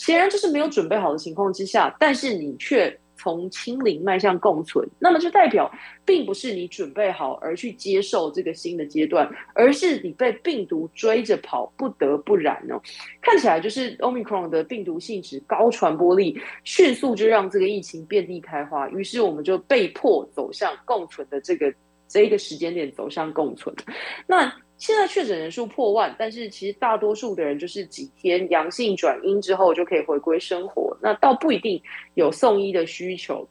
[0.00, 2.98] 显然就是没有准备好的情况之下，但是你却。
[3.22, 5.70] 从清零迈向共存，那么就代表
[6.06, 12.80] 并不是你准备好而去接受这个新的阶段，而是你被病毒追着跑，不得不然哦。
[13.20, 21.70] 看起来就是 Omicron 的病毒性质高传播力，迅速就让这个疫情遍地开花，于是我们就被迫走向共存的这个
[22.08, 23.76] 这一个时间点走向共存。
[24.26, 24.50] 那。
[24.80, 31.80] 现在确诊人数破万，但是其实大多数的人就是几天阳性转阴之后就可以回归生活，那倒不一定
[32.14, 33.46] 有送医的需求。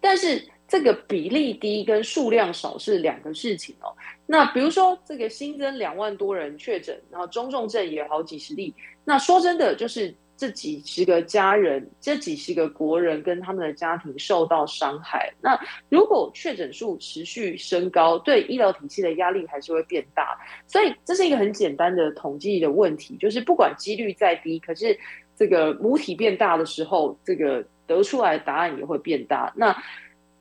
[0.00, 3.94] 但是这个比例低跟数量少是两个事情哦。
[4.26, 10.12] 那比如说这个新增两万多人确诊，然后中重症也有好几十例，那说真的就是。
[10.44, 15.32] 这几十个家人，这几十个国人跟他们的家庭受到伤害。
[15.40, 20.38] 那如果确诊数持续升高，对医疗体系的压力还是会变大。
[20.66, 24.94] 所以这是一个很简单的统计的问题，就是不管几率再低，可是
[25.34, 29.50] 这个母体变大的时候，这个得出来的答案也会变大。
[29.56, 29.74] 那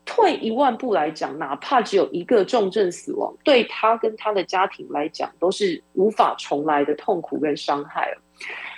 [0.03, 8.13] 退一万步来讲，哪怕只有一个重症死亡，对他跟他的家庭来讲，都是无法重来的痛苦跟伤害。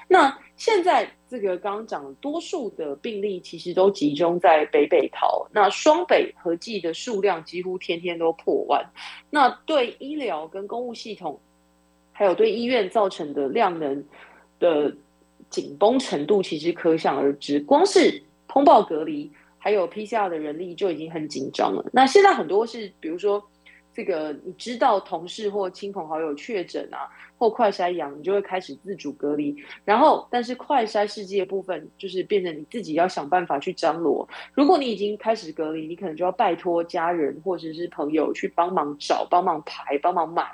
[0.07, 8.89] 那现在这个刚刚讲，多数的病例其实都集中在北北桃，那双北合计的数量几乎天天都破万，
[9.29, 11.39] 那对医疗跟公务系统，
[12.13, 14.03] 还有对医院造成的量能
[14.59, 14.95] 的
[15.49, 17.59] 紧绷程度，其实可想而知。
[17.59, 21.85] 光是通报隔离，还有 PCR 的人力就已经很紧张了。
[21.91, 23.43] 那现在很多是，比如说。
[23.95, 29.55] 这个你知道同事或亲朋好友确诊啊，或快筛阳，你就会开始自主隔离。
[29.85, 34.27] 然后，但是快筛试剂的部分，就是变成你自己要想办法去张罗。
[34.53, 40.45] 如果你已经开始隔离，你可能就要拜托家人或者是朋友去帮忙找、帮忙排、帮忙买。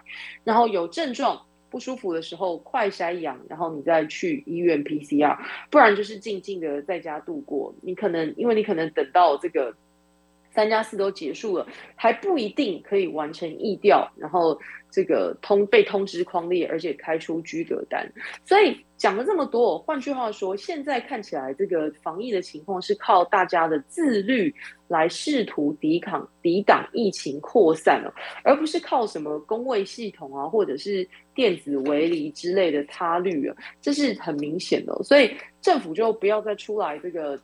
[0.44, 5.36] 然后有症状不舒服的时候，快筛阳，然后你再去医院 PCR，
[5.72, 7.74] 不然就是静静的在家度过。
[7.82, 9.74] 你可能因为你可能等到这个。
[10.52, 14.60] 三加四都结束了，还不一定可以完成疫调，然后
[14.92, 18.06] 这个通被通知框列，而且开出居格单。
[18.44, 24.54] 所以讲了这么多，换句话说，现在看起来这个防疫的情况是靠大家的自律
[24.90, 34.94] 来试图抵抗、抵挡疫情扩散了，而不是靠什么工卫系统啊，或者是电子围篱之类的他律啊，这是很明显的。
[35.02, 37.40] 所以政府就不要再出来这个。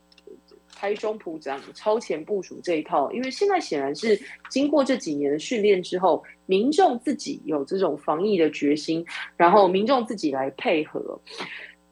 [0.78, 4.16] 拍胸脯讲超前部署这一套，因为现在显然是
[4.48, 9.04] 经过这几年的训练之后，民众自己有这种防疫的决心，
[9.36, 11.20] 然后民众自己来配合。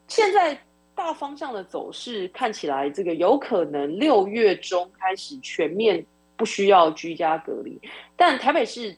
[0.07, 0.57] 现在
[0.95, 6.07] 大方向的走势看起来，这个有可能六月中开始全面
[6.37, 7.81] 不需要居家隔离，
[8.17, 8.97] 但台北市。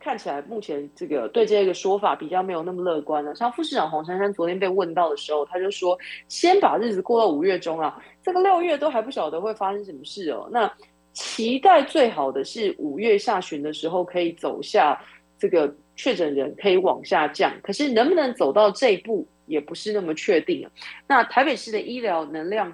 [0.00, 3.34] 看起来目前这个对这个说法比较没有那么乐观了。
[3.34, 10.48] 像副市长黄珊珊昨天被问到的时候，他就说：“先把日子过到五月中啊，这个六月都还不晓得会发生什么事哦。
[10.50, 10.72] 那
[11.12, 15.00] 期待最好的是五月下旬的时候可以走下
[15.38, 20.70] 这个确诊人可以往下降，可是能不能走到这一步也不是那么确定啊。
[21.06, 22.72] 那台北市的医疗能量。”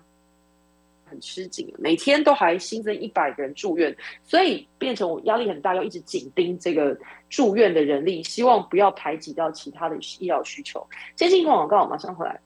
[1.04, 6.96] 很吃紧，每天都还新增一百个人住院，所以变成我压力很大，要一直紧盯这个
[7.28, 10.84] 住院的人力，希望不要排挤到其他的医疗需求。
[11.14, 12.40] 接近一广告，马上回来。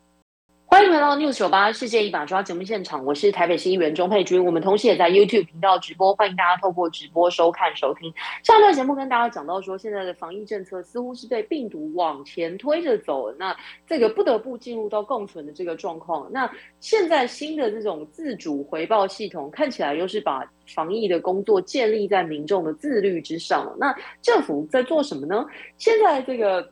[0.71, 4.45] 欢迎回到 News 九八世界一把抓节目现场，我是台北市议员钟佩君。
[4.45, 8.13] 我们同时也在 YouTube 频道直播，欢迎大家透过直播收看收听。
[8.45, 13.57] 上段节目跟大家讲到说，现在的防疫政策似乎是被病毒往前推着走，那
[13.87, 16.31] 这个不得不进入到共存的这个状况。
[16.31, 16.49] 那
[16.81, 23.75] 现在新的这种自主回报系统，看起来又是把防疫的工作建立在民众的自律之上。
[23.81, 25.47] 那政府在做什么呢？
[25.79, 26.71] 现在这个。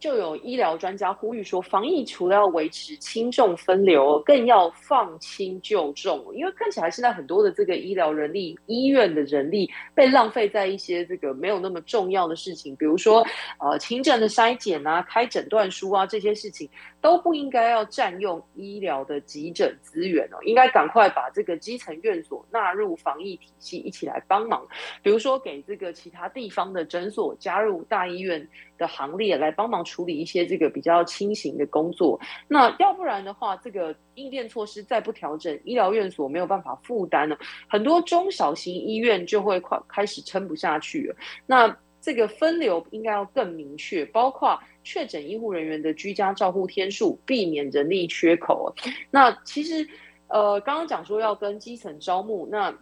[0.00, 6.24] 就有医疗专家呼吁说，防疫除了要维持轻重分流，更要放轻就重。
[6.34, 13.22] 因为看起来现在很多的这个医疗人力、医院的人力被浪费在一些这个没有那么重要的事情，比如说
[13.58, 16.66] 呃轻症的筛检啊、开诊断书啊这些事情，
[17.00, 24.66] 都不应该要占用医疗的急诊资源哦，应该赶快把这个基层院所纳入防疫体系，一起来帮忙。
[25.02, 28.48] 比如说给这个其他地方的诊所加入大医院。
[28.80, 37.38] 的行列来帮忙处理一些这个比较轻型的工作，那要不然的话，这个应变措施再不调整，医疗院所没有办法负担了，
[37.68, 41.16] 很多中小型医院就会快开始撑不下去了。
[41.44, 48.74] 那这个分流应该要更明确，包括确诊医护人员的居家照护天数，避免人力缺口。
[49.10, 49.86] 那其实，
[50.28, 52.74] 呃，刚刚讲说要跟基层招募，那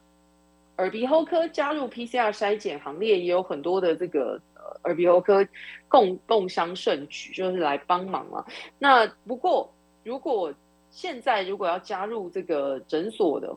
[0.77, 4.41] 耳鼻喉科加入 PCR 筛检行列，也有很多的这个。
[4.85, 5.45] 耳鼻喉科
[5.89, 8.45] 共共襄盛举，就是来帮忙嘛。
[8.79, 9.73] 那不过，
[10.05, 10.55] 如果
[10.91, 13.49] 现在如果要加入这个诊所的。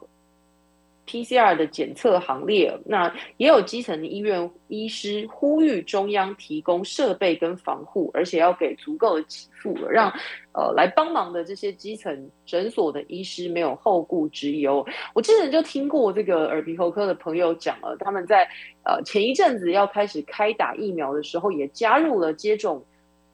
[1.08, 10.10] PCR 的检测行列，那也有基层医院医师呼吁中央提供设备跟防护，而且要给足够的给付，让
[10.54, 14.86] 呃来帮忙的这些基层诊所的医师没有后顾之忧。
[15.14, 18.48] 我之前就听过这个耳鼻喉科的朋友讲了，他们在
[18.84, 22.82] 呃前一阵子要开始开打疫苗的时候，也加入了接种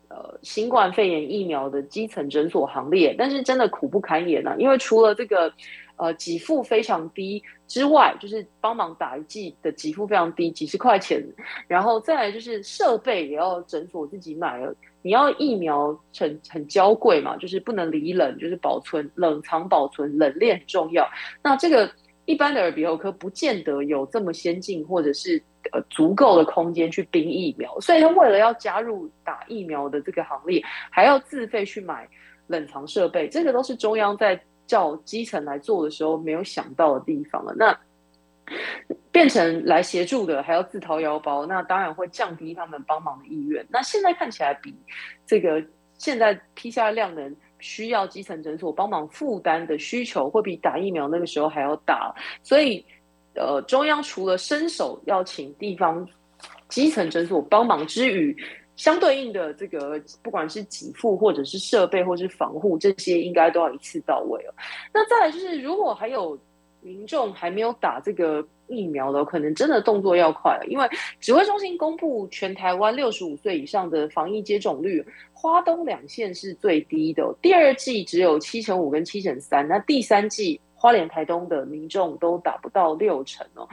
[0.08, 5.54] 呃新冠肺炎疫苗的基层诊所行列，但是真的苦不堪言啊，因为除了这个。
[5.98, 11.20] 呃，给付非常低之外，就是帮忙打一剂的给付非常低，几十块钱。
[11.68, 14.74] 然后再来就是设备也要诊所自己买了。
[15.02, 21.08] 你要疫苗很很娇贵嘛，就是不能离冷，就是保存冷藏保存冷链很重要。
[21.42, 21.92] 那这个
[22.26, 25.42] 一般的耳鼻喉科不见得有这么先进或者是
[25.72, 32.08] 呃足够的空间去冰疫苗，所以他为了要加入打疫苗的这个行列，还要自费去买
[32.46, 33.28] 冷藏设备。
[33.28, 34.40] 这个都是中央在。
[34.68, 37.76] 叫基层来做的时候没有想到的地方了，那
[39.12, 43.66] 变成来协助的还要自掏腰包，那当然会降低他们帮忙的意愿。
[43.70, 44.76] 那现在看起来比
[45.26, 45.64] 这个
[45.98, 52.14] 现在批下量能需要基层诊所帮忙负担的需求，会比打疫苗那个时候还要大。
[52.44, 52.86] 所以，
[53.34, 56.08] 呃，中央除了伸手要请地方
[56.70, 58.38] 基层诊所帮忙之余，
[58.78, 64.54] 相对应的这个，不管是给付或者是设备或是防护，这些应该都要一次到位哦。
[64.94, 66.40] 那再来就是，如果还有
[66.82, 70.66] 民众还没有打这个疫苗的，可能真的动作要快了。
[70.68, 70.88] 因为
[71.20, 75.04] 指挥中心公布全台湾六十五岁以上的防疫接种率，
[75.34, 83.68] 花东两县是最低的，第二季只有七成五跟七成三，那第三季花莲台东的民众都打不到六成哦。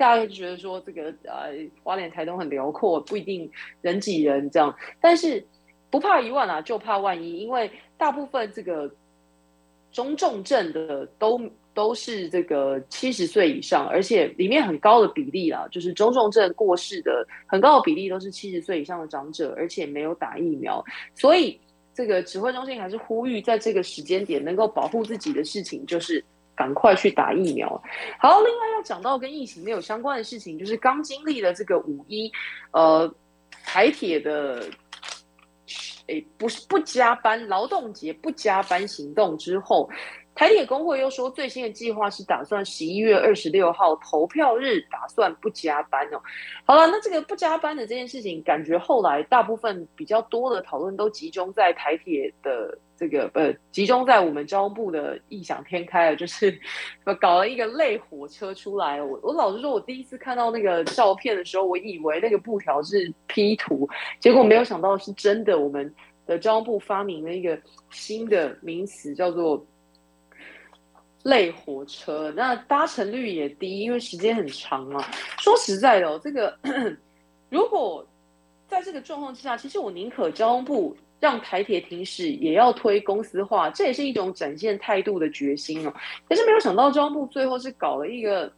[0.00, 3.50] 大家会觉得说这个呃，花莲台东很辽阔，不一定
[3.82, 4.74] 人挤人这样。
[4.98, 5.46] 但是
[5.90, 8.90] 不怕一万啊，就怕万一，因为大部分这个
[9.92, 11.38] 中重症的都
[11.74, 20.82] 都是这个七十岁以上，而且里面很高的比例啦，就是中重症过世的很高的比例都是七十岁以上的长者，而且没有打疫苗。
[21.14, 21.60] 所以
[21.92, 26.24] 这个指挥中心还是呼吁，在这个时间点能够保护自己的事情，就是。
[26.60, 27.66] 赶快去打疫苗。
[28.18, 32.30] 好，另外要讲到跟疫情没有相关的事情，就是刚经历了这个五一，
[32.72, 33.10] 呃，
[33.64, 34.62] 台铁的，
[36.08, 39.88] 诶，不是不加班，劳动节不加班行动之后。
[40.40, 46.22] 台铁工会又说，最新的计划是打算十一月二十六号投票日打算不加班哦。
[46.64, 56.58] 好了，那这个不加班的这件事情，感觉后来大部分比较多的讨论都集中在台铁的这个呃，集中在我们交通部的异想天开了，就是
[57.20, 59.02] 搞了一个类火车出来。
[59.02, 63.86] 我我老实说，我第一次看到那个照片的时候，我以为那个布条是 P 图，
[64.18, 65.58] 结果没有想到是真的。
[65.58, 67.58] 我们的交通部发明了一个
[67.90, 69.62] 新的名词，叫做。
[71.24, 75.04] 类火车，那搭乘率也低，因为时间很长嘛。
[75.38, 76.56] 说实在的，这个
[77.50, 78.06] 如果
[78.66, 85.92] 在这个状况之下，其实我宁可交通部让台铁停驶，也要推公司化，这也是一种展现态度的决心哦。
[86.28, 88.50] 可是没有想到，交通部最后是搞了一个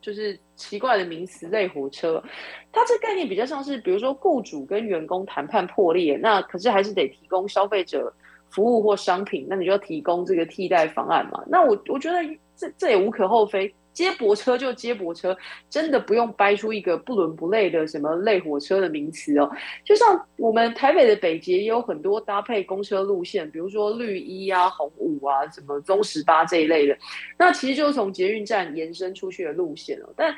[0.00, 2.22] 就是奇怪的名词“类火车”，
[2.70, 8.12] 它这概念比较像是，比如说雇主跟员工谈判破裂，那可是还是得提供消费者。
[8.54, 11.42] 服务或商品，那你就要提供这个替代方案嘛。
[11.48, 12.18] 那我我觉得
[12.56, 13.74] 这这也无可厚非。
[13.94, 15.38] 接驳车就接驳车，
[15.70, 19.48] 真的不用掰出一个不伦不类的什么类火车的名词哦。
[19.84, 26.98] 就像我们台北的北捷也有很多搭配公车路线，比如说绿一啊、红五啊、什么中十八这一类的，
[27.38, 30.12] 那其实就是从捷运站延伸出去的路线哦。
[30.16, 30.34] 但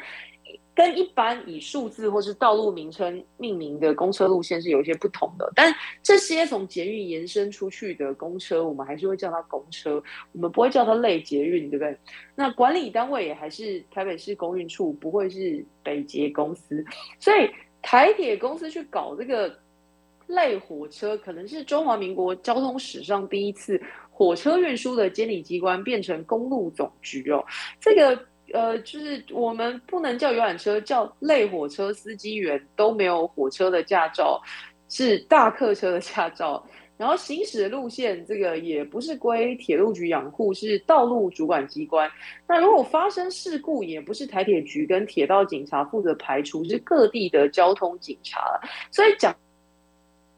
[0.76, 10.02] 跟一般以数字或是道路名称命名的公车路线是有一些不同的，但这些从捷运延伸出去的公车，我们还是会叫它公车，
[10.32, 11.96] 我们不会叫它类捷运，对不对？
[12.34, 16.84] 那管理单位也还是台北市公运处，不会是北捷公司，
[17.18, 17.50] 所以
[17.80, 19.58] 台铁公司去搞这个
[20.26, 27.42] 类火车，可能是中华民国交通史上第一次火车运输的监理机关变成公路总局哦，
[27.80, 28.26] 这个。
[28.52, 34.40] 呃，就是我们不能叫游览车，叫类火车司机员都没有火车的驾照，
[34.88, 36.64] 是大客车的驾照。
[36.96, 42.10] 然后行驶的路线，这个也不是归铁路局养护，是道路主管机关。
[42.48, 48.58] 那如果发生事故，也不是台铁局跟铁道警察负责排除，是各地的交通警察。
[48.90, 49.36] 所以讲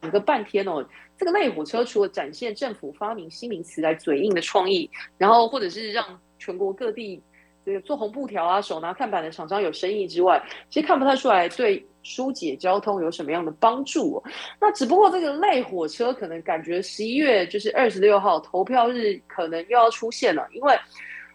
[0.03, 0.85] 讲个半天哦，
[1.17, 7.23] 这个类火车除了展现政府发明新名词来嘴硬的创意，然后或者是让全国各地。
[7.65, 14.23] 这个做红布条啊，手拿看板的厂商有生意之外，其实看不太出来对疏解交通有什么样的帮助。
[14.59, 20.75] 那只不过这个类火车可能感觉十一月就是二十六号投票日可能又要出现了，因为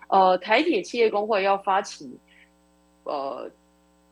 [0.07, 2.09] 呃台铁企业工会要发起
[3.03, 3.47] 呃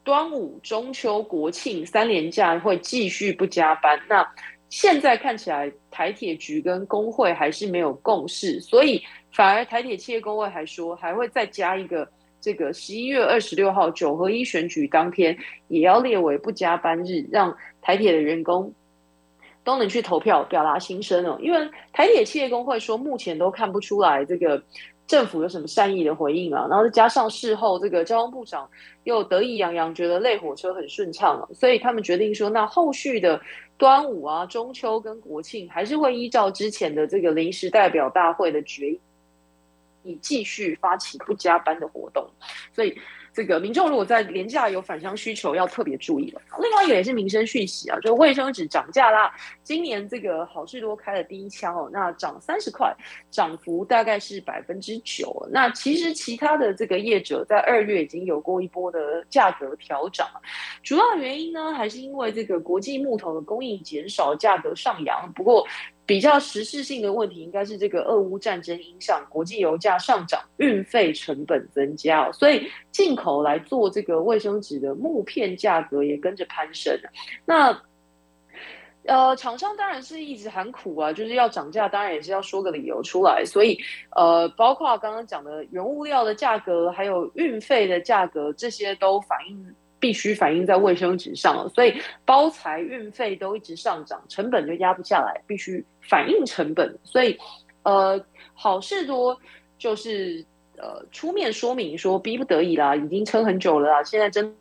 [0.03, 3.99] 端午、中秋、国庆三连假会继续不加班。
[4.07, 4.23] 那
[4.69, 9.03] 现在看起来台铁局跟工会还是没有共识，所以。
[9.31, 12.07] 反而台铁企业工会还说，还会再加一个
[12.39, 18.73] 这个十一月二十六号九合一选举当天，也要列为不加班日，让台铁的员工
[19.63, 21.37] 都能去投票，表达心声哦。
[21.39, 24.61] 因为台铁企业工会说，目前都看不出来这个
[25.07, 26.67] 政府有什么善意的回应啊。
[26.69, 28.69] 然后再加上事后这个交通部长
[29.03, 33.39] 又得意洋洋，觉得类火车很顺畅啊所以他们决定说，那后续的
[33.77, 38.99] 端午啊、中秋跟国庆，还是会依照之前的这个临时代表大会的决议
[40.03, 40.17] 以。
[40.21, 42.25] 继续发起不加班的活动，
[42.71, 42.95] 所以
[43.33, 46.41] 这个民众如果在廉价有返乡需求，要特别注意了。
[46.61, 49.33] 另外一个也是民生讯息啊，就卫生纸涨价啦。
[49.63, 52.95] 今年这个好事多开了第一枪哦，那涨三十块，
[53.29, 55.47] 涨幅大概是百分之九。
[55.51, 60.27] 那其实其他的这个业者在二月已经有过一波的价格调涨，
[60.83, 65.31] 主要原因呢还是因为这个国际木头的供应减少，价格上扬。
[65.33, 65.67] 不过
[66.11, 76.93] 比较实质性的问题，应该是这个俄乌战争影响国际油价上涨，运费成本增加，所以进口来做这个卫生纸的木片价格也跟着攀升。
[77.45, 77.81] 那
[79.05, 83.45] 呃，厂商当然是一直喊苦啊，就是要涨价，当然也是要说个理由出来。
[83.45, 83.79] 所以
[84.13, 89.75] 呃，包括刚刚讲的原物料的价格，还有运费的价格，这些都反映。
[90.01, 91.93] 必须反映在卫生纸上，所以
[92.25, 96.97] 包材、运费都一直上涨，成本就压不下来，必须反映成本。
[97.03, 97.37] 所以，
[97.83, 98.19] 呃，
[98.53, 99.39] 好事多
[99.77, 100.43] 就是
[100.77, 104.53] 呃出面说明说，逼不得已啦，已经撑很久了啦，现在真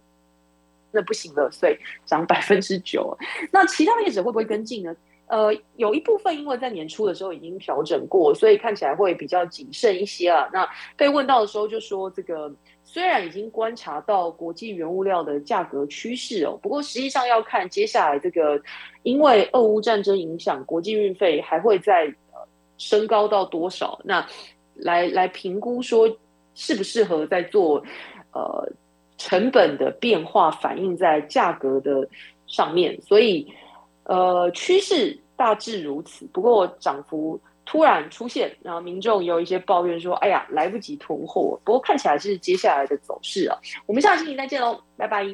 [0.93, 3.17] 的不行了，所以涨百分之九。
[3.51, 4.95] 那其他的业者会不会跟进呢？
[5.27, 10.49] 呃，有一部分因为在年初的时候已经调整过，所以看起来会比较谨慎一些啊。
[10.53, 12.53] 那被问到的时候就说，这个
[12.93, 18.61] 虽然已经观察到国际原物料的价格趋势哦，不过实际上要看接下来这个，
[19.05, 22.41] 因为俄乌战争影响，国际运费还会再呃
[22.79, 24.01] 升高到多少？
[24.03, 24.27] 那
[24.75, 26.11] 来来评估说
[26.57, 27.81] 适不适合再做
[28.33, 28.69] 呃
[29.17, 32.09] 成本的变化反映在价格的
[32.49, 33.47] 上面，所以。
[34.05, 37.39] 呃，趋势大致如此，不过涨幅
[37.71, 43.57] 突然出现，然后民众有一些抱怨说：“哎呀，来不及囤货。”不过看起来是接下来的走势啊。
[43.87, 45.25] 我们下星期再见喽，拜拜。